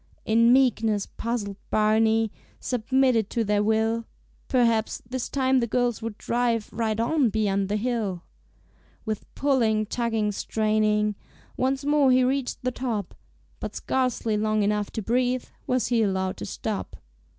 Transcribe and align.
In 0.25 0.51
meekness 0.51 1.05
puzzled 1.05 1.57
Barney 1.69 2.31
Submitted 2.59 3.29
to 3.29 3.43
their 3.43 3.61
will. 3.61 4.05
Perhaps 4.47 5.03
this 5.07 5.29
time 5.29 5.59
the 5.59 5.67
girls 5.67 6.01
would 6.01 6.17
drive 6.17 6.71
Right 6.73 6.99
on 6.99 7.29
beyond 7.29 7.69
the 7.69 7.75
hill. 7.75 8.23
With 9.05 9.31
pulling, 9.35 9.85
tugging, 9.85 10.31
straining, 10.31 11.13
Once 11.55 11.85
more 11.85 12.09
he 12.11 12.23
reached 12.23 12.63
the 12.63 12.71
top, 12.71 13.13
But 13.59 13.75
scarcely 13.75 14.37
long 14.37 14.63
enough 14.63 14.89
to 14.93 15.03
breathe 15.03 15.45
Was 15.67 15.89
he 15.89 16.01
allowed 16.01 16.37
to 16.37 16.47
stop. 16.47 16.95